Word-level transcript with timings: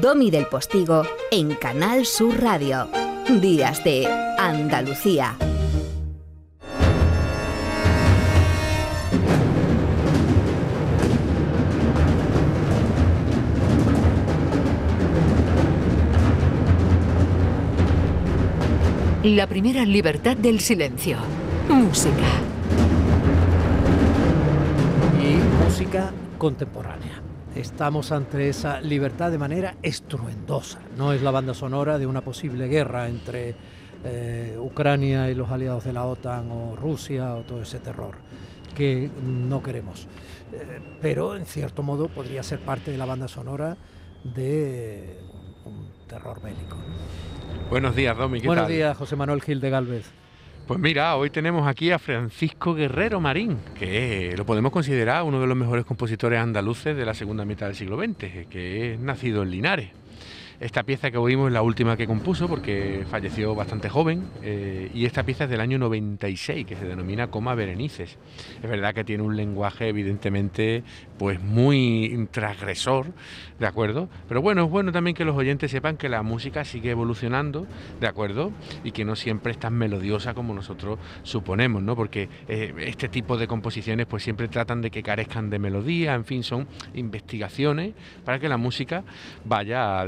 Domi 0.00 0.30
del 0.30 0.46
Postigo 0.46 1.02
en 1.30 1.54
Canal 1.54 2.06
Sur 2.06 2.40
Radio. 2.40 2.88
Días 3.40 3.84
de 3.84 4.06
Andalucía. 4.38 5.36
La 19.24 19.46
primera 19.46 19.84
libertad 19.84 20.36
del 20.36 20.60
silencio. 20.60 21.18
Música. 21.68 22.16
Y 25.20 25.64
música 25.64 26.12
contemporánea. 26.38 27.21
Estamos 27.54 28.12
ante 28.12 28.48
esa 28.48 28.80
libertad 28.80 29.30
de 29.30 29.36
manera 29.36 29.74
estruendosa. 29.82 30.80
No 30.96 31.12
es 31.12 31.22
la 31.22 31.30
banda 31.30 31.52
sonora 31.52 31.98
de 31.98 32.06
una 32.06 32.22
posible 32.22 32.66
guerra 32.66 33.08
entre 33.08 33.54
eh, 34.04 34.56
Ucrania 34.58 35.30
y 35.30 35.34
los 35.34 35.50
aliados 35.50 35.84
de 35.84 35.92
la 35.92 36.06
OTAN 36.06 36.50
o 36.50 36.76
Rusia 36.76 37.34
o 37.34 37.42
todo 37.42 37.60
ese 37.60 37.78
terror 37.78 38.14
que 38.74 39.10
no 39.22 39.62
queremos. 39.62 40.08
Eh, 40.52 40.80
pero 41.02 41.36
en 41.36 41.44
cierto 41.44 41.82
modo 41.82 42.08
podría 42.08 42.42
ser 42.42 42.60
parte 42.60 42.90
de 42.90 42.96
la 42.96 43.04
banda 43.04 43.28
sonora 43.28 43.76
de 44.24 45.18
un 45.66 45.90
terror 46.08 46.40
bélico. 46.40 46.78
Buenos 47.68 47.94
días, 47.94 48.16
Domi. 48.16 48.40
¿qué 48.40 48.46
Buenos 48.46 48.64
tal? 48.64 48.72
días, 48.72 48.96
José 48.96 49.14
Manuel 49.14 49.42
Gil 49.42 49.60
de 49.60 49.68
Galvez. 49.68 50.21
Pues 50.66 50.78
mira, 50.78 51.16
hoy 51.16 51.28
tenemos 51.28 51.66
aquí 51.66 51.90
a 51.90 51.98
Francisco 51.98 52.74
Guerrero 52.74 53.20
Marín, 53.20 53.58
que 53.78 54.32
lo 54.36 54.46
podemos 54.46 54.70
considerar 54.70 55.24
uno 55.24 55.40
de 55.40 55.46
los 55.46 55.56
mejores 55.56 55.84
compositores 55.84 56.38
andaluces 56.38 56.96
de 56.96 57.04
la 57.04 57.14
segunda 57.14 57.44
mitad 57.44 57.66
del 57.66 57.74
siglo 57.74 57.98
XX, 57.98 58.46
que 58.48 58.92
es 58.92 59.00
nacido 59.00 59.42
en 59.42 59.50
Linares. 59.50 59.90
Esta 60.62 60.84
pieza 60.84 61.10
que 61.10 61.18
oímos 61.18 61.48
es 61.48 61.52
la 61.52 61.62
última 61.62 61.96
que 61.96 62.06
compuso 62.06 62.46
porque 62.46 63.04
falleció 63.10 63.52
bastante 63.52 63.88
joven 63.88 64.22
eh, 64.44 64.92
y 64.94 65.06
esta 65.06 65.24
pieza 65.24 65.44
es 65.44 65.50
del 65.50 65.60
año 65.60 65.76
96 65.76 66.64
que 66.64 66.76
se 66.76 66.84
denomina 66.84 67.26
Coma 67.26 67.56
Berenices. 67.56 68.16
Es 68.62 68.70
verdad 68.70 68.94
que 68.94 69.02
tiene 69.02 69.24
un 69.24 69.36
lenguaje 69.36 69.88
evidentemente 69.88 70.84
pues 71.18 71.42
muy 71.42 72.28
transgresor, 72.30 73.06
¿de 73.58 73.66
acuerdo? 73.66 74.08
Pero 74.28 74.40
bueno, 74.40 74.64
es 74.64 74.70
bueno 74.70 74.92
también 74.92 75.16
que 75.16 75.24
los 75.24 75.36
oyentes 75.36 75.68
sepan 75.68 75.96
que 75.96 76.08
la 76.08 76.22
música 76.22 76.64
sigue 76.64 76.92
evolucionando, 76.92 77.66
¿de 77.98 78.06
acuerdo? 78.06 78.52
Y 78.84 78.92
que 78.92 79.04
no 79.04 79.16
siempre 79.16 79.50
es 79.50 79.58
tan 79.58 79.74
melodiosa 79.74 80.32
como 80.32 80.54
nosotros 80.54 81.00
suponemos, 81.24 81.82
¿no? 81.82 81.96
Porque 81.96 82.28
eh, 82.46 82.72
este 82.78 83.08
tipo 83.08 83.36
de 83.36 83.48
composiciones 83.48 84.06
pues 84.06 84.22
siempre 84.22 84.46
tratan 84.46 84.80
de 84.80 84.92
que 84.92 85.02
carezcan 85.02 85.50
de 85.50 85.58
melodía, 85.58 86.14
en 86.14 86.24
fin, 86.24 86.44
son 86.44 86.68
investigaciones 86.94 87.94
para 88.24 88.38
que 88.38 88.48
la 88.48 88.58
música 88.58 89.02
vaya 89.44 90.06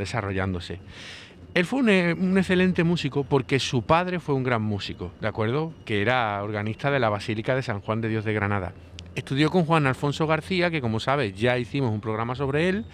Él 1.54 1.64
fue 1.66 1.80
un, 1.80 1.88
eh, 1.88 2.14
un 2.14 2.36
excelente 2.36 2.82
músico 2.82 3.22
porque 3.24 3.60
su 3.60 3.82
padre 3.82 4.18
fue 4.18 4.34
un 4.34 4.42
gran 4.42 4.62
músico, 4.62 5.12
¿de 5.20 5.28
acuerdo? 5.28 5.72
Que 5.84 6.02
era 6.02 6.42
organista 6.42 6.90
de 6.90 6.98
la 6.98 7.08
Basílica 7.08 7.54
de 7.54 7.62
San 7.62 7.80
Juan 7.80 8.00
de 8.00 8.08
Dios 8.08 8.24
de 8.24 8.32
Granada. 8.32 8.72
Estudió 9.14 9.50
con 9.50 9.64
Juan 9.64 9.86
Alfonso 9.86 10.26
García, 10.26 10.70
que 10.70 10.80
como 10.80 10.98
sabes 10.98 11.34
ya 11.36 11.56
hicimos 11.56 11.92
un 11.92 12.00
programa 12.00 12.34
sobre 12.34 12.68
él. 12.68 12.84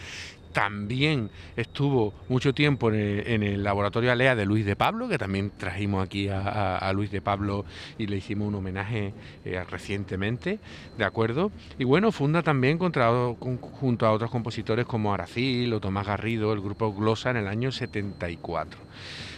También 0.52 1.30
estuvo 1.56 2.12
mucho 2.28 2.52
tiempo 2.52 2.90
en 2.92 3.42
el, 3.42 3.62
laboratorio 3.62 4.10
Alea 4.10 4.34
de 4.34 4.44
Luis 4.44 4.66
de 4.66 4.74
Pablo, 4.74 5.08
que 5.08 5.18
también 5.18 5.52
trajimos 5.56 6.04
aquí 6.04 6.28
a, 6.28 6.90
Luis 6.92 7.10
de 7.10 7.20
Pablo 7.20 7.64
y 7.98 8.06
le 8.06 8.16
hicimos 8.16 8.48
un 8.48 8.56
homenaje 8.56 9.14
eh, 9.44 9.62
recientemente, 9.70 10.58
¿de 10.98 11.04
acuerdo? 11.04 11.52
Y 11.78 11.84
bueno, 11.84 12.10
funda 12.10 12.42
también 12.42 12.78
junto 12.78 14.06
a 14.06 14.12
otros 14.12 14.30
compositores 14.30 14.86
como 14.86 15.14
Aracil 15.14 15.72
o 15.72 15.80
Tomás 15.80 16.06
Garrido 16.06 16.52
el 16.52 16.60
grupo 16.60 16.92
Glosa 16.92 17.30
en 17.30 17.36
el 17.36 17.46
año 17.46 17.70
74. 17.70 18.80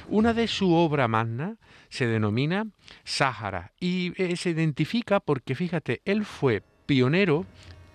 Una 0.09 0.35
de 0.35 0.47
su 0.49 0.73
obra 0.75 1.09
magna 1.09 1.57
se 1.89 2.07
denomina 2.07 2.67
Sáhara 3.05 3.73
y 3.79 4.13
eh, 4.23 4.37
se 4.37 4.51
identifica 4.51 5.21
porque, 5.21 5.55
fíjate, 5.55 6.03
él 6.05 6.25
fue 6.25 6.63
pionero 6.87 7.47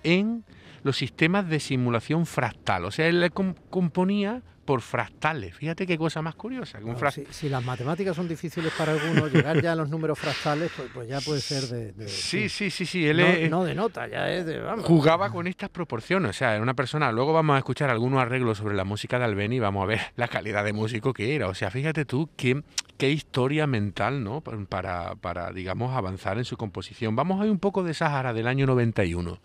en 0.04 0.44
los 0.84 0.98
sistemas 0.98 1.48
de 1.50 1.60
simulación 1.60 2.26
fractal. 2.26 2.86
O 2.86 2.92
sea, 2.92 3.08
él 3.08 3.20
le 3.20 3.30
com- 3.30 3.56
componía 3.70 4.42
por 4.66 4.82
fractales. 4.82 5.56
Fíjate 5.56 5.88
qué 5.88 5.98
cosa 5.98 6.22
más 6.22 6.36
curiosa. 6.36 6.78
que 6.80 6.84
un 6.84 6.96
Claro, 6.96 7.08
frac- 7.16 7.26
si, 7.28 7.34
si 7.34 7.48
las 7.50 7.64
matemáticas 7.64 8.14
son 8.18 8.28
difíciles 8.28 8.74
para 8.78 8.92
algunos, 8.92 9.32
llegar 9.32 9.62
ya 9.62 9.72
a 9.72 9.76
los 9.78 9.88
números 9.90 10.20
fractales, 10.20 10.70
pues, 10.76 10.90
pues 10.94 11.08
ya 11.08 11.22
puede 11.22 11.40
ser 11.40 11.64
de... 11.70 11.94
de- 11.94 12.10
Sí, 12.10 12.50
sí, 12.50 12.70
sí, 12.70 12.86
sí. 12.86 13.08
Él 13.08 13.16
no, 13.18 13.26
es- 13.28 13.50
no 13.50 13.64
de 13.64 13.74
nota, 13.74 14.10
ya 14.10 14.30
es 14.30 14.46
de... 14.46 14.60
Vamos. 14.60 14.86
jugaba 14.86 15.30
con 15.32 15.48
estas 15.48 15.70
proporciones. 15.70 16.32
O 16.32 16.34
sea, 16.34 16.54
era 16.54 16.62
una 16.62 16.74
persona. 16.74 17.14
Luego 17.14 17.32
vamos 17.32 17.56
a 17.56 17.60
escuchar 17.60 17.90
algunos 17.90 18.22
arreglos 18.22 18.58
sobre 18.58 18.76
la 18.76 18.84
música 18.84 19.18
de 19.18 19.24
Albeni 19.24 19.56
y 19.56 19.60
vamos 19.60 19.84
a 19.84 19.88
ver 19.88 20.02
la 20.18 20.28
calidad 20.28 20.66
de 20.66 20.74
músico 20.74 21.14
que 21.14 21.34
era. 21.34 21.48
O 21.48 21.54
sea, 21.54 21.72
fíjate 21.72 22.04
tú 22.04 22.30
qué, 22.36 22.62
qué 22.98 23.10
historia 23.10 23.68
mental, 23.68 24.22
¿no? 24.22 24.42
Para, 24.42 25.16
para, 25.16 25.54
digamos, 25.54 25.96
avanzar 25.96 26.38
en 26.40 26.44
su 26.44 26.58
composición. 26.58 27.16
Vamos 27.16 27.40
a 27.42 27.46
ir 27.46 27.52
un 27.52 27.60
poco 27.60 27.84
de 27.84 27.94
Sahara 27.94 28.34
del 28.34 28.48
año 28.48 28.66
91. 28.66 29.40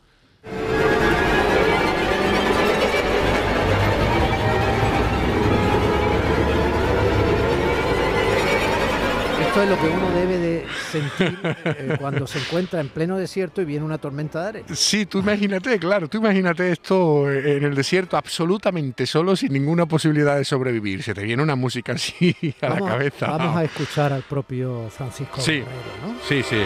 Esto 9.52 9.64
es 9.64 9.68
lo 9.68 9.78
que 9.78 9.86
uno 9.88 10.10
debe 10.12 10.38
de 10.38 10.66
sentir 10.90 11.38
eh, 11.44 11.96
cuando 12.00 12.26
se 12.26 12.38
encuentra 12.38 12.80
en 12.80 12.88
pleno 12.88 13.18
desierto 13.18 13.60
y 13.60 13.66
viene 13.66 13.84
una 13.84 13.98
tormenta 13.98 14.40
de 14.44 14.48
arena. 14.48 14.66
Sí, 14.74 15.04
tú 15.04 15.18
imagínate, 15.18 15.78
claro, 15.78 16.08
tú 16.08 16.16
imagínate 16.16 16.72
esto 16.72 17.30
en 17.30 17.62
el 17.62 17.74
desierto 17.74 18.16
absolutamente 18.16 19.04
solo, 19.06 19.36
sin 19.36 19.52
ninguna 19.52 19.84
posibilidad 19.84 20.36
de 20.38 20.46
sobrevivir. 20.46 21.02
Se 21.02 21.12
te 21.12 21.22
viene 21.22 21.42
una 21.42 21.54
música 21.54 21.92
así 21.92 22.34
a 22.62 22.68
Vamos, 22.70 22.80
la 22.88 22.96
cabeza. 22.96 23.26
vamos 23.26 23.56
a 23.58 23.64
escuchar 23.64 24.14
al 24.14 24.22
propio 24.22 24.88
Francisco 24.88 25.38
Sí. 25.42 25.52
Guerrero, 25.52 25.66
¿no? 26.06 26.14
Sí, 26.26 26.42
sí. 26.42 26.62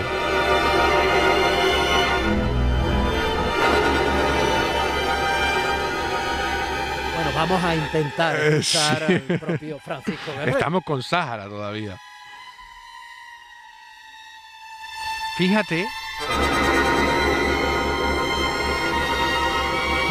Bueno, 7.15 7.31
vamos 7.35 7.65
a 7.65 7.75
intentar 7.75 8.37
Eh, 8.37 8.59
escuchar 8.59 9.05
sí. 9.07 9.13
al 9.29 9.39
propio 9.41 9.79
Francisco 9.79 10.33
Guerrero. 10.37 10.59
Estamos 10.59 10.83
con 10.85 11.03
Sáhara 11.03 11.49
todavía. 11.49 11.97
Fíjate, 15.37 15.87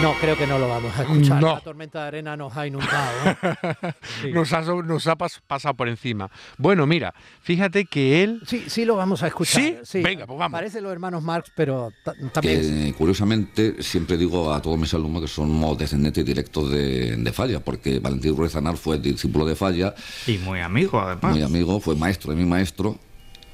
No, 0.01 0.13
creo 0.19 0.37
que 0.37 0.45
no 0.45 0.59
lo 0.59 0.67
vamos 0.67 0.91
a 0.99 1.03
escuchar. 1.03 1.41
No. 1.41 1.53
La 1.55 1.61
tormenta 1.61 2.01
de 2.01 2.07
arena 2.09 2.35
nos 2.37 2.55
ha 2.55 2.67
inundado. 2.67 3.11
¿eh? 3.25 3.93
Sí. 4.21 4.31
nos 4.33 4.51
ha, 4.53 4.61
nos 4.61 5.07
ha 5.07 5.17
pas- 5.17 5.39
pasado 5.47 5.73
por 5.73 5.87
encima. 5.87 6.29
Bueno, 6.57 6.85
mira, 6.85 7.13
fíjate 7.41 7.85
que 7.85 8.21
él... 8.21 8.41
Sí, 8.45 8.65
sí 8.67 8.83
lo 8.85 8.97
vamos 8.97 9.23
a 9.23 9.27
escuchar. 9.27 9.63
¿Sí? 9.83 10.01
Venga, 10.01 10.27
pues 10.27 10.37
vamos. 10.37 10.51
Parece 10.55 10.81
los 10.81 10.91
hermanos 10.91 11.23
Marx, 11.23 11.49
pero 11.55 11.91
ta- 12.03 12.13
también... 12.33 12.61
Que 12.91 12.93
curiosamente 12.93 13.81
siempre 13.81 14.17
digo 14.17 14.53
a 14.53 14.61
todos 14.61 14.77
mis 14.77 14.93
alumnos 14.93 15.21
que 15.23 15.27
somos 15.29 15.77
descendientes 15.77 16.23
directos 16.25 16.69
de, 16.69 17.15
de 17.15 17.31
Falla, 17.33 17.61
porque 17.61 17.99
Valentín 17.99 18.35
Ruiz 18.35 18.51
Zanar 18.51 18.75
fue 18.77 18.99
discípulo 18.99 19.45
de 19.45 19.55
Falla, 19.55 19.95
Y 20.27 20.37
muy 20.39 20.59
amigo, 20.59 20.99
además. 20.99 21.33
muy 21.33 21.41
amigo, 21.41 21.79
fue 21.79 21.95
maestro 21.95 22.31
de 22.31 22.37
mi 22.37 22.45
maestro. 22.45 22.99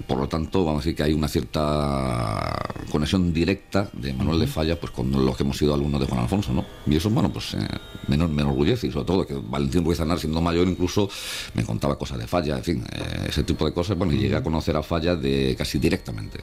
Por 0.07 0.17
lo 0.17 0.28
tanto, 0.28 0.63
vamos 0.63 0.81
a 0.81 0.84
decir 0.84 0.95
que 0.95 1.03
hay 1.03 1.13
una 1.13 1.28
cierta 1.28 2.53
conexión 2.91 3.34
directa 3.34 3.89
de 3.94 4.13
Manuel 4.13 4.39
de 4.39 4.47
Falla 4.47 4.79
pues 4.79 4.91
con 4.91 5.12
los 5.12 5.35
que 5.35 5.44
hemos 5.44 5.57
sido 5.57 5.73
alumnos 5.73 6.01
de 6.01 6.07
Juan 6.07 6.22
Alfonso, 6.22 6.53
¿no? 6.53 6.66
Y 6.85 6.95
eso, 6.95 7.09
bueno, 7.09 7.31
pues 7.31 7.53
eh, 7.53 7.67
me, 8.07 8.17
me 8.17 8.41
enorgullece 8.41 8.88
y 8.88 8.91
sobre 8.91 9.06
todo 9.06 9.25
que 9.25 9.34
Valentín 9.34 9.84
Ruiz 9.84 9.97
Zanar, 9.97 10.19
siendo 10.19 10.41
mayor, 10.41 10.67
incluso 10.67 11.09
me 11.53 11.63
contaba 11.63 11.97
cosas 11.97 12.17
de 12.19 12.28
Falla, 12.28 12.57
en 12.57 12.63
fin, 12.63 12.85
eh, 12.91 13.28
ese 13.29 13.44
tipo 13.44 13.66
de 13.66 13.73
cosas, 13.73 13.97
bueno, 13.97 14.13
y 14.13 14.17
llegué 14.17 14.35
a 14.35 14.44
conocer 14.44 14.75
a 14.75 14.84
Falla 14.84 15.16
de 15.16 15.56
casi 15.57 15.79
directamente. 15.79 16.40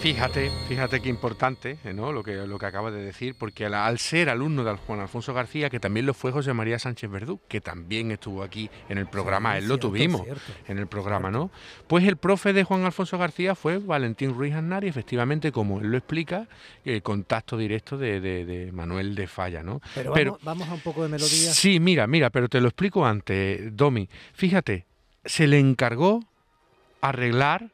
Fíjate, 0.00 0.50
fíjate 0.68 1.00
qué 1.00 1.08
importante, 1.08 1.76
eh, 1.84 1.92
¿no? 1.92 2.12
Lo 2.12 2.22
que, 2.22 2.34
lo 2.46 2.56
que 2.56 2.66
acabas 2.66 2.92
de 2.94 3.02
decir, 3.02 3.34
porque 3.34 3.66
al, 3.66 3.74
al 3.74 3.98
ser 3.98 4.30
alumno 4.30 4.62
de 4.62 4.76
Juan 4.76 5.00
Alfonso 5.00 5.34
García, 5.34 5.70
que 5.70 5.80
también 5.80 6.06
lo 6.06 6.14
fue 6.14 6.30
José 6.30 6.52
María 6.52 6.78
Sánchez 6.78 7.10
Verdú, 7.10 7.40
que 7.48 7.60
también 7.60 8.12
estuvo 8.12 8.44
aquí 8.44 8.70
en 8.88 8.98
el 8.98 9.08
programa, 9.08 9.54
Sí, 9.54 9.58
él 9.58 9.68
lo 9.68 9.78
tuvimos 9.78 10.22
cierto. 10.22 10.52
en 10.68 10.78
el 10.78 10.86
programa, 10.86 11.32
¿no? 11.32 11.50
Pues 11.88 12.04
el 12.04 12.16
profe 12.16 12.52
de 12.52 12.62
Juan 12.62 12.84
Alfonso 12.84 13.18
García 13.18 13.56
fue 13.56 13.78
Valentín 13.78 14.34
Ruiz 14.34 14.54
Aznar 14.54 14.84
y 14.84 14.88
efectivamente, 14.88 15.50
como 15.50 15.80
él 15.80 15.90
lo 15.90 15.98
explica, 15.98 16.46
el 16.84 17.02
contacto 17.02 17.56
directo 17.56 17.98
de, 17.98 18.20
de- 18.20 18.44
de 18.44 18.70
Manuel 18.70 19.16
de 19.16 19.26
Falla, 19.26 19.64
¿no? 19.64 19.80
Pero 19.96 20.12
vamos, 20.12 20.38
vamos 20.44 20.68
a 20.68 20.74
un 20.74 20.80
poco 20.80 21.02
de 21.02 21.08
melodía. 21.08 21.52
Sí, 21.52 21.80
mira, 21.80 22.06
mira, 22.06 22.30
pero 22.30 22.48
te 22.48 22.60
lo 22.60 22.68
explico 22.68 23.04
antes, 23.04 23.76
Domi. 23.76 24.08
Fíjate, 24.32 24.86
se 25.24 25.48
le 25.48 25.58
encargó 25.58 26.20
arreglar 27.00 27.70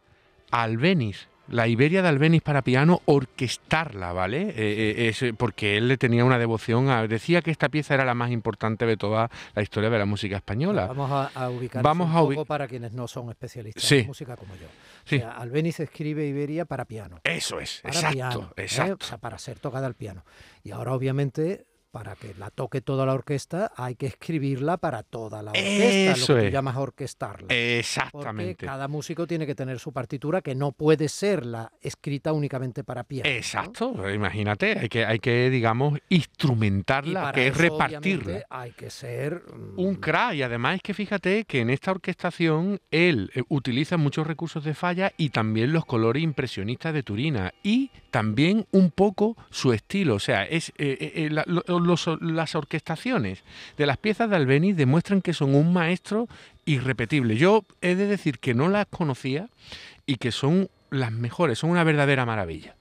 a 0.51 0.63
Albeniz, 0.63 1.29
la 1.49 1.69
Iberia 1.69 2.01
de 2.03 2.09
Albeniz 2.09 2.43
para 2.43 2.63
piano, 2.63 3.03
orquestarla, 3.05 4.13
¿vale? 4.13 4.49
Eh, 4.51 4.55
eh, 4.57 5.09
es, 5.09 5.25
porque 5.37 5.77
él 5.77 5.89
le 5.89 5.97
tenía 5.99 6.25
una 6.25 6.39
devoción, 6.39 6.89
a- 6.89 7.07
decía 7.07 7.43
que 7.43 7.51
esta 7.51 7.69
pieza 7.69 7.95
era 7.95 8.05
la 8.05 8.15
más 8.15 8.31
importante 8.31 8.87
de 8.87 8.97
toda 8.97 9.31
la 9.55 9.63
historia 9.63 9.91
de 9.91 9.99
la 9.99 10.07
música 10.07 10.37
española. 10.37 10.87
Vamos 10.87 11.11
a, 11.11 11.27
a 11.35 11.51
Vamos 11.83 12.09
un 12.11 12.17
a 12.17 12.21
poco 12.21 12.45
para 12.47 12.67
quienes 12.67 12.93
no 12.93 13.07
son 13.09 13.29
especialistas 13.31 13.85
Sí. 13.85 13.99
en 13.99 14.07
música 14.07 14.37
como 14.37 14.55
yo. 14.57 14.67
Sí. 15.05 15.17
O 15.17 15.19
sea, 15.21 15.33
Albeniz 15.33 15.81
escribe 15.81 16.27
Iberia 16.27 16.65
para 16.65 16.85
piano. 16.87 17.21
Eso 17.25 17.61
es, 17.61 17.81
Para 17.83 17.95
exacto, 17.95 18.15
piano, 18.15 18.53
¿eh? 18.57 18.63
exacto. 18.63 19.05
O 19.05 19.09
sea, 19.09 19.19
para 19.19 19.39
ser 19.39 19.59
tocada 19.59 19.87
al 19.87 19.95
piano. 19.95 20.25
Y 20.63 20.71
ahora, 20.71 20.93
obviamente, 20.95 21.67
para 21.95 22.17
que 22.17 22.35
la 22.35 22.51
toque 22.51 22.81
toda 22.81 23.07
la 23.07 23.15
orquesta 23.15 23.71
hay 23.77 23.95
que 23.95 24.07
escribirla 24.07 24.79
para 24.79 25.05
toda 25.05 25.45
la 25.45 25.53
orquesta, 25.53 26.11
Eso 26.13 26.33
lo 26.35 26.41
que 26.41 26.47
tú 26.49 26.53
llamas 26.53 26.77
orquestarla. 26.77 27.39
Porque 27.47 27.79
Exactamente. 27.79 28.67
cada 28.67 28.89
músico 28.89 29.29
tiene 29.29 29.47
que 29.47 29.55
tener 29.55 29.79
su 29.79 29.93
partitura 29.93 30.43
que 30.43 30.57
no 30.57 30.73
puede 30.73 31.09
ser 31.09 31.47
la 31.47 31.71
escrita 31.81 32.33
únicamente 32.33 32.83
para 32.83 33.05
piano. 33.05 33.31
¿no? 33.31 33.37
Exacto, 33.37 34.11
imagínate, 34.13 34.77
hay 34.77 34.89
que, 34.89 35.05
hay 35.07 35.21
que, 35.21 35.51
digamos, 35.51 36.01
instrumentarla, 36.09 37.31
que 37.33 37.47
es 37.47 37.57
repartirla. 37.57 38.43
hay 38.51 38.73
que 38.73 38.91
ser 38.91 39.45
mm, 39.55 39.79
Un 39.79 39.95
crack, 39.95 40.35
y 40.35 40.43
además 40.43 40.77
es 40.77 40.83
que 40.83 40.95
fíjate 40.95 41.45
que 41.45 41.61
en 41.61 41.71
esta 41.71 41.93
orquestación 41.93 42.81
él 42.91 43.31
eh, 43.37 43.43
utiliza 43.49 43.97
muchos 43.97 44.27
recursos 44.27 44.65
de 44.65 44.75
falla 44.75 45.13
y 45.17 45.31
también 45.31 45.73
los 45.73 45.85
colores 45.85 46.23
impresionistas 46.25 46.93
de 46.93 47.05
Turina 47.05 47.53
y 47.63 47.91
también 48.11 48.67
un 48.73 48.91
poco 48.91 49.37
su 49.51 49.73
estilo. 49.73 50.17
O 50.17 50.21
sea, 50.21 50.43
es 50.45 50.71
eh, 50.71 50.97
eh, 51.01 51.13
eh, 51.15 51.31
la- 51.31 51.45
lo- 51.47 51.63
las 51.85 52.55
orquestaciones 52.55 53.45
de 53.77 53.87
las 53.87 53.99
piezas 53.99 54.31
de 54.31 54.37
Albeniz 54.37 54.77
demuestran 54.77 55.23
que 55.23 55.33
son 55.33 55.55
un 55.55 55.73
maestro 55.73 56.29
irrepetible. 56.65 57.37
Yo 57.37 57.65
he 57.81 57.95
de 57.95 58.07
decir 58.07 58.39
que 58.39 58.55
no 58.55 58.69
las 58.69 58.87
conocía 58.87 59.49
y 60.07 60.17
que 60.17 60.33
son 60.33 60.69
las 60.91 61.13
mejores, 61.13 61.59
son 61.59 61.71
una 61.71 61.85
verdadera 61.85 62.27
maravilla. 62.27 62.77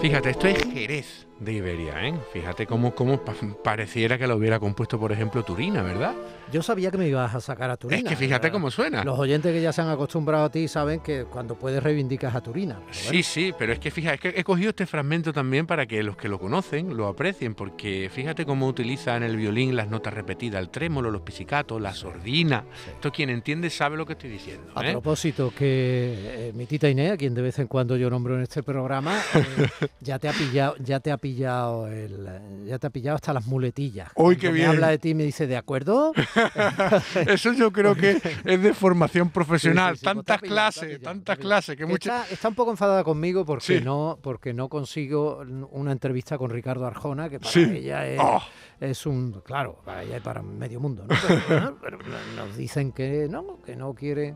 Fíjate, 0.00 0.30
esto 0.30 0.48
es 0.48 0.58
Jerez 0.64 1.21
de 1.44 1.52
Iberia, 1.52 2.06
¿eh? 2.06 2.14
Fíjate 2.32 2.66
cómo, 2.66 2.94
cómo 2.94 3.24
pa- 3.24 3.34
pareciera 3.62 4.18
que 4.18 4.26
lo 4.26 4.36
hubiera 4.36 4.58
compuesto, 4.60 4.98
por 4.98 5.12
ejemplo, 5.12 5.42
Turina, 5.42 5.82
¿verdad? 5.82 6.14
Yo 6.52 6.62
sabía 6.62 6.90
que 6.90 6.98
me 6.98 7.08
ibas 7.08 7.34
a 7.34 7.40
sacar 7.40 7.70
a 7.70 7.76
Turina. 7.76 7.98
es 8.02 8.04
que 8.04 8.16
fíjate 8.16 8.46
¿verdad? 8.48 8.52
cómo 8.52 8.70
suena. 8.70 9.04
Los 9.04 9.18
oyentes 9.18 9.52
que 9.52 9.62
ya 9.62 9.72
se 9.72 9.80
han 9.80 9.88
acostumbrado 9.88 10.44
a 10.44 10.50
ti 10.50 10.68
saben 10.68 11.00
que 11.00 11.24
cuando 11.24 11.54
puedes 11.54 11.82
reivindicas 11.82 12.34
a 12.34 12.40
Turina. 12.40 12.80
Sí, 12.90 13.22
sí, 13.22 13.52
pero 13.58 13.72
es 13.72 13.78
que 13.78 13.90
fíjate, 13.90 14.14
es 14.14 14.20
que 14.34 14.40
he 14.40 14.44
cogido 14.44 14.70
este 14.70 14.86
fragmento 14.86 15.32
también 15.32 15.66
para 15.66 15.86
que 15.86 16.02
los 16.02 16.16
que 16.16 16.28
lo 16.28 16.38
conocen 16.38 16.96
lo 16.96 17.06
aprecien, 17.08 17.54
porque 17.54 18.10
fíjate 18.12 18.44
cómo 18.44 18.66
utiliza 18.68 19.16
en 19.16 19.22
el 19.22 19.36
violín 19.36 19.74
las 19.74 19.88
notas 19.88 20.14
repetidas, 20.14 20.60
el 20.60 20.68
trémolo, 20.70 21.10
los 21.10 21.22
pisicatos, 21.22 21.80
la 21.80 21.94
sordina. 21.94 22.64
Esto 22.92 23.10
quien 23.10 23.30
entiende 23.30 23.70
sabe 23.70 23.96
lo 23.96 24.06
que 24.06 24.12
estoy 24.12 24.30
diciendo. 24.30 24.72
A 24.74 24.86
¿eh? 24.86 24.92
propósito, 24.92 25.52
que 25.56 26.48
eh, 26.48 26.52
mi 26.54 26.66
tita 26.66 26.88
Inés, 26.88 27.12
a 27.12 27.16
quien 27.16 27.34
de 27.34 27.42
vez 27.42 27.58
en 27.58 27.66
cuando 27.66 27.96
yo 27.96 28.10
nombro 28.10 28.36
en 28.36 28.42
este 28.42 28.62
programa, 28.62 29.18
eh, 29.34 29.88
ya 30.00 30.18
te 30.18 30.28
ha 30.28 30.32
pillado, 30.32 30.74
ya 30.78 31.00
te 31.00 31.10
ha 31.10 31.16
pillado 31.16 31.31
el, 31.40 32.66
ya 32.66 32.78
te 32.78 32.86
ha 32.86 32.90
pillado 32.90 33.16
hasta 33.16 33.32
las 33.32 33.46
muletillas. 33.46 34.10
Qué 34.38 34.48
me 34.48 34.54
bien. 34.54 34.68
habla 34.70 34.88
de 34.88 34.98
ti 34.98 35.10
y 35.10 35.14
me 35.14 35.24
dice, 35.24 35.46
¿de 35.46 35.56
acuerdo? 35.56 36.12
Eso 37.26 37.52
yo 37.52 37.72
creo 37.72 37.94
que 37.94 38.20
es 38.44 38.62
de 38.62 38.74
formación 38.74 39.30
profesional. 39.30 39.96
Sí, 39.96 40.00
sí, 40.00 40.00
sí, 40.00 40.04
te 40.04 40.10
ha 40.10 40.14
tantas 40.14 40.40
pillado, 40.40 40.54
clases, 40.56 40.84
pillado, 40.84 41.02
tantas 41.04 41.36
pillado. 41.36 41.48
clases, 41.48 41.76
que 41.76 41.86
muchas... 41.86 42.22
Está, 42.24 42.34
está 42.34 42.48
un 42.48 42.54
poco 42.54 42.70
enfadada 42.70 43.04
conmigo 43.04 43.44
porque 43.44 43.80
no 43.80 44.18
porque 44.22 44.52
no 44.52 44.68
consigo 44.68 45.42
una 45.70 45.92
entrevista 45.92 46.38
con 46.38 46.50
Ricardo 46.50 46.86
Arjona, 46.86 47.28
que 47.28 47.40
para 47.40 47.60
ella 47.60 48.06
es, 48.06 48.20
Oh. 48.22 48.42
es 48.80 49.06
un... 49.06 49.40
Claro, 49.44 49.80
para 49.84 50.02
ella 50.02 50.18
y 50.18 50.20
para 50.20 50.42
medio 50.42 50.80
mundo, 50.80 51.04
¿no? 51.08 51.14
Pero 51.80 51.98
nos 52.36 52.56
dicen 52.56 52.92
que 52.92 53.26
no, 53.28 53.60
que 53.64 53.76
no 53.76 53.94
quiere 53.94 54.34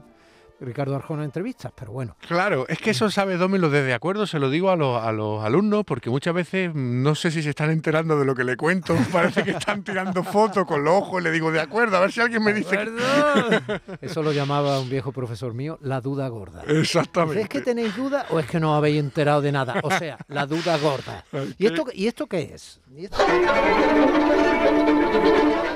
Ricardo 0.60 0.96
Arjona 0.96 1.24
entrevistas, 1.24 1.72
pero 1.74 1.92
bueno. 1.92 2.16
Claro, 2.26 2.66
es 2.68 2.78
que 2.78 2.90
eso 2.90 3.10
sabe 3.10 3.36
Dómelo 3.36 3.70
desde 3.70 3.94
acuerdo, 3.94 4.26
se 4.26 4.38
lo 4.38 4.50
digo 4.50 4.70
a 4.70 4.76
los, 4.76 5.02
a 5.02 5.12
los 5.12 5.44
alumnos, 5.44 5.84
porque 5.84 6.10
muchas 6.10 6.34
veces 6.34 6.74
no 6.74 7.14
sé 7.14 7.30
si 7.30 7.42
se 7.42 7.50
están 7.50 7.70
enterando 7.70 8.18
de 8.18 8.24
lo 8.24 8.34
que 8.34 8.44
le 8.44 8.56
cuento, 8.56 8.96
parece 9.12 9.44
que 9.44 9.52
están 9.52 9.82
tirando 9.82 10.24
fotos 10.24 10.66
con 10.66 10.84
los 10.84 10.94
ojos, 10.94 11.22
le 11.22 11.30
digo 11.30 11.50
de 11.52 11.60
acuerdo, 11.60 11.96
a 11.96 12.00
ver 12.00 12.12
si 12.12 12.20
alguien 12.20 12.42
me 12.42 12.52
dice 12.52 12.76
que... 12.78 13.80
Eso 14.00 14.22
lo 14.22 14.32
llamaba 14.32 14.80
un 14.80 14.88
viejo 14.88 15.12
profesor 15.12 15.54
mío 15.54 15.78
la 15.80 16.00
duda 16.00 16.28
gorda. 16.28 16.62
Exactamente. 16.66 17.42
¿Es 17.42 17.48
que 17.48 17.60
tenéis 17.60 17.96
duda 17.96 18.26
o 18.30 18.40
es 18.40 18.46
que 18.46 18.60
no 18.60 18.74
habéis 18.74 18.98
enterado 19.00 19.40
de 19.40 19.52
nada? 19.52 19.80
O 19.82 19.90
sea, 19.90 20.18
la 20.28 20.46
duda 20.46 20.76
gorda. 20.78 21.24
¿Y 21.58 21.66
esto, 21.66 21.84
¿y 21.92 22.06
esto 22.06 22.26
qué 22.26 22.54
es? 22.54 22.80
¿Y 22.94 23.04
esto? 23.04 23.16
Esto 23.20 23.32
es 25.70 25.75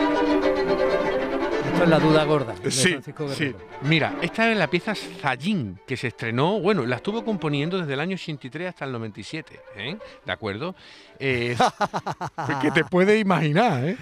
la 1.88 1.98
duda 1.98 2.24
gorda. 2.24 2.54
Sí, 2.68 2.90
Francisco 2.90 3.28
sí. 3.30 3.54
Mira, 3.82 4.16
esta 4.22 4.50
es 4.50 4.56
la 4.56 4.68
pieza 4.68 4.94
Zayín, 4.94 5.78
que 5.86 5.96
se 5.96 6.08
estrenó, 6.08 6.60
bueno, 6.60 6.84
la 6.86 6.96
estuvo 6.96 7.24
componiendo 7.24 7.78
desde 7.78 7.94
el 7.94 8.00
año 8.00 8.14
83 8.14 8.68
hasta 8.68 8.84
el 8.84 8.92
97, 8.92 9.60
¿eh? 9.76 9.96
¿De 10.24 10.32
acuerdo? 10.32 10.74
Eh, 11.18 11.56
que 12.62 12.70
te 12.70 12.84
puedes 12.84 13.20
imaginar, 13.20 13.84
¿eh? 13.84 13.96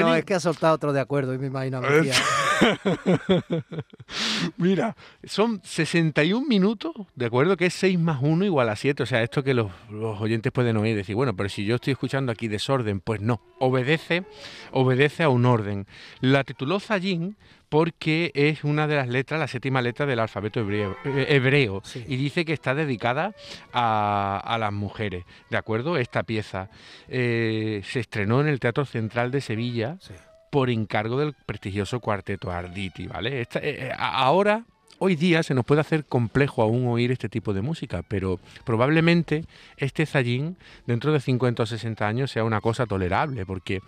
No, 0.00 0.14
es 0.14 0.24
que 0.24 0.34
ha 0.34 0.40
soltado 0.40 0.74
otro 0.74 0.92
de 0.92 1.00
acuerdo 1.00 1.34
y 1.34 1.38
me 1.38 1.46
imagino. 1.46 1.80
Mira, 4.56 4.96
son 5.24 5.60
61 5.62 6.46
minutos, 6.46 6.92
¿de 7.14 7.26
acuerdo? 7.26 7.56
Que 7.56 7.66
es 7.66 7.74
6 7.74 7.98
más 7.98 8.18
1 8.22 8.44
igual 8.44 8.68
a 8.68 8.76
7. 8.76 9.02
O 9.02 9.06
sea, 9.06 9.22
esto 9.22 9.42
que 9.42 9.54
los, 9.54 9.70
los 9.90 10.20
oyentes 10.20 10.52
pueden 10.52 10.76
oír, 10.76 10.96
decir, 10.96 11.14
bueno, 11.14 11.36
pero 11.36 11.48
si 11.48 11.64
yo 11.64 11.76
estoy 11.76 11.92
escuchando 11.92 12.32
aquí 12.32 12.48
desorden, 12.48 13.00
pues 13.00 13.20
no, 13.20 13.40
obedece, 13.58 14.24
obedece 14.72 15.22
a 15.22 15.28
un 15.28 15.46
orden. 15.46 15.86
La 16.20 16.44
tituló 16.44 16.80
Zayín 16.80 17.36
porque 17.68 18.30
es 18.34 18.64
una 18.64 18.86
de 18.86 18.96
las 18.96 19.08
letras, 19.08 19.40
la 19.40 19.48
séptima 19.48 19.82
letra 19.82 20.06
del 20.06 20.18
alfabeto 20.20 20.60
hebreo, 20.60 20.96
eh, 21.04 21.26
hebreo 21.30 21.80
Sí. 21.84 22.04
y 22.06 22.16
dice 22.16 22.44
que 22.44 22.52
está 22.52 22.74
dedicada 22.74 23.34
a, 23.72 24.40
a 24.44 24.58
las 24.58 24.72
mujeres, 24.72 25.24
¿de 25.50 25.56
acuerdo? 25.56 25.96
Esta 25.96 26.22
pieza 26.22 26.70
eh, 27.08 27.82
se 27.84 28.00
estrenó 28.00 28.40
en 28.40 28.48
el 28.48 28.60
Teatro 28.60 28.84
Central 28.84 29.30
de 29.30 29.40
Sevilla 29.40 29.96
Sí. 30.00 30.12
por 30.50 30.70
encargo 30.70 31.18
del 31.18 31.34
prestigioso 31.34 32.00
cuarteto 32.00 32.50
Arditi, 32.50 33.06
¿vale? 33.08 33.40
Esta- 33.40 33.60
eh, 33.62 33.92
ahora, 33.98 34.64
hoy 34.98 35.16
día, 35.16 35.42
se 35.42 35.52
nos 35.52 35.64
puede 35.64 35.80
hacer 35.80 36.04
complejo 36.06 36.62
aún 36.62 36.86
oír 36.86 37.10
este 37.10 37.28
tipo 37.28 37.52
de 37.52 37.62
música, 37.62 38.02
pero 38.06 38.38
probablemente 38.64 39.44
este 39.76 40.06
Zayín, 40.06 40.56
dentro 40.86 41.12
de 41.12 41.20
50 41.20 41.64
o 41.64 41.66
60 41.66 42.06
años, 42.06 42.30
sea 42.30 42.44
una 42.44 42.60
cosa 42.60 42.86
tolerable, 42.86 43.44
porque 43.44 43.80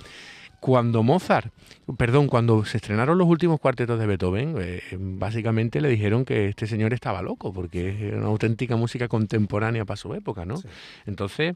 cuando 0.60 1.02
Mozart, 1.02 1.52
perdón, 1.96 2.26
cuando 2.26 2.64
se 2.64 2.78
estrenaron 2.78 3.16
los 3.18 3.28
últimos 3.28 3.60
cuartetos 3.60 3.98
de 3.98 4.06
Beethoven, 4.06 4.56
eh, 4.58 4.80
básicamente 4.98 5.80
le 5.80 5.88
dijeron 5.88 6.24
que 6.24 6.48
este 6.48 6.66
señor 6.66 6.92
estaba 6.94 7.22
loco, 7.22 7.52
porque 7.52 8.08
es 8.08 8.14
una 8.14 8.26
auténtica 8.26 8.76
música 8.76 9.08
contemporánea 9.08 9.84
para 9.84 9.96
su 9.96 10.12
época, 10.14 10.44
¿no? 10.44 10.56
Sí. 10.56 10.68
Entonces, 11.06 11.54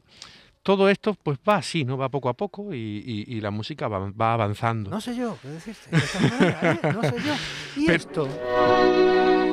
todo 0.63 0.87
esto 0.89 1.15
pues 1.21 1.37
va 1.47 1.57
así, 1.57 1.83
¿no? 1.83 1.97
Va 1.97 2.07
poco 2.07 2.29
a 2.29 2.33
poco 2.35 2.73
y, 2.73 2.77
y- 2.77 3.25
y 3.35 3.41
la 3.41 3.51
música 3.51 3.89
va, 3.89 4.09
va 4.11 4.33
avanzando. 4.33 4.89
No 4.89 5.01
sé 5.01 5.15
yo 5.15 5.37
qué 5.41 5.49
decirte. 5.49 5.89
de 5.91 5.97
esta 5.97 6.19
manera, 6.21 6.71
¿eh? 6.71 6.79
No 6.93 7.01
sé 7.01 7.15
yo. 7.25 7.33
¿Y 7.81 7.85
Pero- 7.87 7.97
esto? 7.97 9.52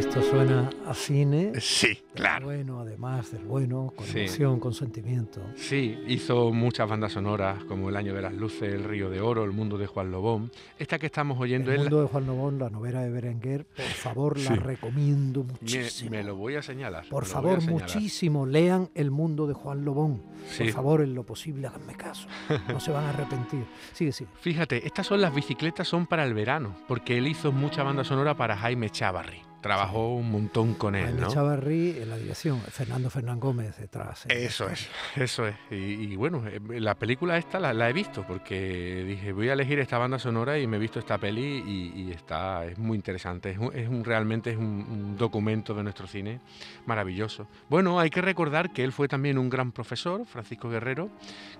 Esto 0.00 0.22
suena 0.22 0.70
a 0.86 0.94
cine. 0.94 1.52
Sí, 1.60 1.98
claro. 2.14 2.46
Bueno, 2.46 2.80
además 2.80 3.32
del 3.32 3.44
bueno, 3.44 3.92
con 3.94 4.06
Sí. 4.06 4.20
emoción, 4.20 4.58
con 4.58 4.72
sentimiento. 4.72 5.42
Sí, 5.56 5.98
hizo 6.06 6.52
muchas 6.52 6.88
bandas 6.88 7.12
sonoras 7.12 7.62
como 7.64 7.90
El 7.90 7.96
Año 7.96 8.14
de 8.14 8.22
las 8.22 8.32
Luces, 8.32 8.72
El 8.72 8.84
Río 8.84 9.10
de 9.10 9.20
Oro, 9.20 9.44
El 9.44 9.52
Mundo 9.52 9.76
de 9.76 9.86
Juan 9.86 10.10
Lobón. 10.10 10.50
Esta 10.78 10.98
que 10.98 11.04
estamos 11.04 11.38
oyendo 11.38 11.70
El 11.70 11.76
es 11.76 11.82
mundo 11.82 12.00
de 12.00 12.08
Juan 12.08 12.26
Lobón, 12.26 12.58
la 12.58 12.70
novela 12.70 13.02
de 13.02 13.10
Berenguer, 13.10 13.66
por 13.66 13.84
favor, 13.84 14.38
la 14.38 14.56
recomiendo 14.56 15.44
muchísimo. 15.44 16.10
me 16.12 16.24
lo 16.24 16.34
voy 16.34 16.56
a 16.56 16.62
señalar. 16.62 17.04
Por 17.10 17.26
favor, 17.26 17.60
señalar. 17.60 17.82
muchísimo, 17.82 18.46
lean 18.46 18.88
El 18.94 19.10
mundo 19.10 19.46
de 19.46 19.52
Juan 19.52 19.84
Lobón. 19.84 20.22
Sí. 20.48 20.64
Por 20.64 20.72
favor, 20.72 21.00
en 21.02 21.14
lo 21.14 21.24
posible, 21.24 21.66
háganme 21.66 21.94
caso. 21.94 22.26
No 22.68 22.80
se 22.80 22.90
van 22.90 23.04
a 23.04 23.10
arrepentir. 23.10 23.64
Sigue, 23.92 24.12
sigue. 24.12 24.30
Fíjate, 24.40 24.86
estas 24.86 25.06
son 25.06 25.20
las 25.20 25.34
bicicletas, 25.34 25.86
son 25.86 26.06
para 26.06 26.24
el 26.24 26.32
verano, 26.32 26.74
porque 26.88 27.18
él 27.18 27.26
hizo 27.26 27.52
mucha 27.52 27.82
banda 27.82 28.02
sonora 28.02 28.34
para 28.34 28.56
Jaime 28.56 28.88
Chávarri. 28.88 29.42
Trabajó 29.60 30.14
un 30.14 30.30
montón 30.30 30.74
con 30.74 30.94
él, 30.94 31.04
Jaime 31.04 31.20
¿no? 31.20 31.28
Chavarri 31.28 31.98
en 32.00 32.08
la 32.08 32.16
dirección, 32.16 32.60
Fernando 32.60 33.10
Fernán 33.10 33.38
Gómez 33.38 33.76
detrás. 33.76 34.24
eh. 34.26 34.44
Eso 34.46 34.68
es, 34.70 34.88
eso 35.16 35.46
es. 35.46 35.54
Y, 35.70 35.74
y 35.74 36.16
bueno, 36.16 36.42
eh, 36.46 36.60
la 36.80 36.94
película 36.94 37.36
esta 37.36 37.60
la, 37.60 37.74
la 37.74 37.90
he 37.90 37.92
visto 37.92 38.24
porque 38.26 39.04
dije, 39.06 39.32
voy 39.32 39.50
a 39.50 39.52
elegir 39.52 39.78
esta 39.78 39.98
banda 39.98 40.18
sonora 40.18 40.58
y 40.58 40.66
me 40.66 40.78
he 40.78 40.80
visto 40.80 40.98
esta 40.98 41.18
peli 41.18 41.62
y, 41.66 42.02
y 42.04 42.10
está, 42.12 42.64
es 42.64 42.78
muy 42.78 42.96
interesante. 42.96 43.50
Es, 43.50 43.58
un, 43.58 43.74
es 43.76 43.88
un- 43.88 44.02
realmente 44.04 44.50
es 44.50 44.56
un, 44.56 44.64
un 44.64 45.16
documento 45.18 45.74
de 45.74 45.82
nuestro 45.82 46.06
cine 46.06 46.40
maravilloso. 46.86 47.46
Bueno, 47.68 48.00
hay 48.00 48.08
que 48.10 48.22
recordar 48.22 48.72
que 48.72 48.82
él 48.82 48.92
fue 48.92 49.08
también 49.08 49.36
un 49.38 49.50
gran 49.50 49.72
profesor, 49.72 50.24
Francisco 50.26 50.70
Guerrero, 50.70 51.10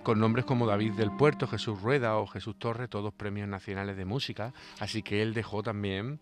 con 0.03 0.19
nombres 0.19 0.45
como 0.45 0.65
David 0.65 0.93
del 0.93 1.11
Puerto, 1.11 1.45
Jesús 1.47 1.81
Rueda 1.81 2.17
o 2.17 2.25
Jesús 2.25 2.55
Torres, 2.57 2.89
todos 2.89 3.13
premios 3.13 3.47
nacionales 3.47 3.95
de 3.95 4.05
música. 4.05 4.53
Así 4.79 5.03
que 5.03 5.21
él 5.21 5.33
dejó 5.33 5.61
también 5.61 6.19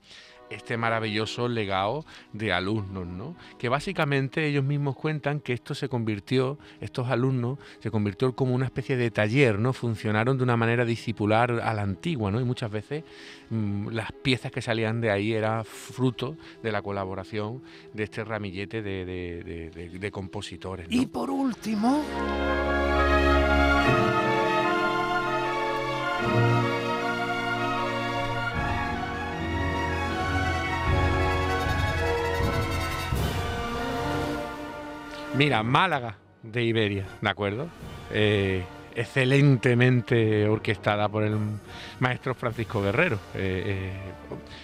este 0.49 0.77
maravilloso 0.77 1.47
legado 1.47 2.05
de 2.33 2.51
alumnos, 2.53 3.07
¿no? 3.07 3.35
Que 3.57 3.69
básicamente 3.69 4.45
ellos 4.47 4.63
mismos 4.63 4.95
cuentan 4.95 5.39
que 5.39 5.53
esto 5.53 5.75
se 5.75 5.89
convirtió, 5.89 6.57
estos 6.81 7.09
alumnos, 7.09 7.59
se 7.79 7.91
convirtió 7.91 8.35
como 8.35 8.55
una 8.55 8.65
especie 8.65 8.97
de 8.97 9.11
taller, 9.11 9.59
¿no? 9.59 9.73
Funcionaron 9.73 10.37
de 10.37 10.43
una 10.43 10.57
manera 10.57 10.85
discipular 10.85 11.51
a 11.63 11.73
la 11.73 11.81
antigua, 11.81 12.31
¿no? 12.31 12.39
Y 12.41 12.43
muchas 12.43 12.71
veces 12.71 13.03
mm, 13.49 13.89
las 13.89 14.11
piezas 14.11 14.51
que 14.51 14.61
salían 14.61 15.01
de 15.01 15.11
ahí 15.11 15.33
eran 15.33 15.65
fruto 15.65 16.35
de 16.63 16.71
la 16.71 16.81
colaboración 16.81 17.61
de 17.93 18.03
este 18.03 18.23
ramillete 18.23 18.81
de, 18.81 20.09
compositores. 20.11 20.87
Y 20.89 21.05
por 21.05 21.29
último... 21.29 22.03
Mira, 35.39 35.63
Málaga 35.63 36.17
de 36.43 36.63
Iberia, 36.65 37.05
¿de 37.21 37.29
acuerdo? 37.29 37.69
Eh, 38.11 38.61
excelentemente 38.93 40.45
orquestada 40.49 41.07
por 41.07 41.23
el 41.23 41.37
maestro 42.01 42.35
Francisco 42.35 42.81
Guerrero. 42.81 43.15
Eh, 43.35 43.63
eh, 43.65 43.91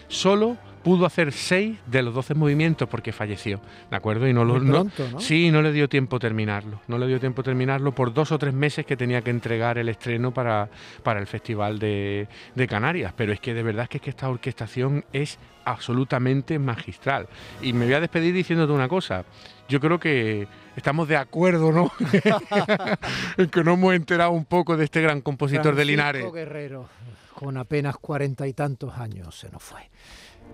solo 0.10 0.58
pudo 0.86 1.08
hacer 1.08 1.32
seis 1.32 1.80
de 1.88 2.04
los 2.04 2.14
doce 2.14 2.36
movimientos 2.36 2.88
porque 2.88 3.12
falleció, 3.12 3.60
¿de 3.90 3.98
acuerdo? 3.98 4.28
Y 4.28 4.34
no 4.34 4.46
lo 4.46 4.60
¿no? 4.60 4.86
Sí, 5.18 5.50
no 5.50 5.64
le 5.64 5.72
dio 5.72 5.90
tiempo 5.90 6.20
terminarlo. 6.20 6.80
No 6.88 7.00
le 7.00 7.08
dio 7.08 7.20
tiempo 7.20 7.42
terminarlo 7.42 7.96
por 7.96 8.14
dos 8.14 8.32
o 8.32 8.38
tres 8.38 8.54
meses 8.54 8.86
que 8.86 8.96
tenía 8.96 9.24
que 9.24 9.32
entregar 9.32 9.80
el 9.80 9.90
estreno 9.90 10.32
para, 10.32 10.70
para 11.02 11.20
el 11.20 11.26
Festival 11.26 11.80
de, 11.80 12.28
de 12.54 12.68
Canarias. 12.68 13.14
Pero 13.18 13.34
es 13.34 13.40
que 13.40 13.56
de 13.56 13.64
verdad 13.64 13.88
es 13.90 14.00
que 14.00 14.10
esta 14.12 14.30
orquestación 14.30 15.04
es 15.12 15.40
absolutamente 15.64 16.60
magistral. 16.60 17.30
Y 17.64 17.74
me 17.74 17.86
voy 17.86 17.96
a 17.96 18.00
despedir 18.00 18.36
diciéndote 18.36 18.72
una 18.72 18.88
cosa. 18.88 19.26
Yo 19.68 19.80
creo 19.80 20.00
que 20.00 20.48
estamos 20.76 21.08
de 21.08 21.18
acuerdo, 21.18 21.72
¿no? 21.72 21.92
en 23.38 23.50
que 23.50 23.64
nos 23.64 23.74
hemos 23.74 23.96
enterado 23.96 24.30
un 24.30 24.46
poco 24.46 24.78
de 24.78 24.86
este 24.86 25.02
gran 25.02 25.22
compositor 25.22 25.74
de 25.74 25.84
Linares. 25.84 26.32
Guerrero, 26.32 26.88
con 27.34 27.58
apenas 27.58 27.98
cuarenta 27.98 28.46
y 28.46 28.54
tantos 28.54 29.00
años, 29.00 29.36
se 29.36 29.50
nos 29.50 29.64
fue. 29.64 29.90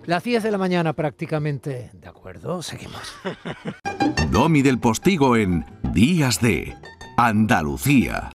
Las 0.06 0.24
10 0.24 0.42
de 0.42 0.50
la 0.50 0.58
mañana 0.58 0.92
prácticamente. 0.92 1.90
¿De 1.92 2.08
acuerdo? 2.08 2.62
Seguimos. 2.62 3.02
Domi 4.30 4.62
del 4.62 4.78
Postigo 4.78 5.36
en 5.36 5.64
Días 5.92 6.40
de 6.40 6.74
Andalucía. 7.16 8.30